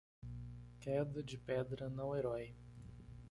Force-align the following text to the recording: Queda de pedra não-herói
Queda 0.79 1.21
de 1.21 1.37
pedra 1.37 1.87
não-herói 1.87 2.55